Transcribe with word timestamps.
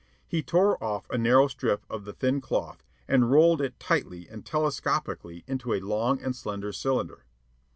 He 0.25 0.41
tore 0.41 0.83
off 0.83 1.07
a 1.11 1.17
narrow 1.19 1.47
strip 1.47 1.85
of 1.87 2.05
the 2.05 2.13
thin 2.13 2.41
cloth 2.41 2.83
and 3.07 3.29
rolled 3.29 3.61
it 3.61 3.79
tightly 3.79 4.27
and 4.27 4.43
telescopically 4.43 5.43
into 5.45 5.73
a 5.73 5.79
long 5.79 6.19
and 6.23 6.35
slender 6.35 6.71
cylinder. 6.73 7.23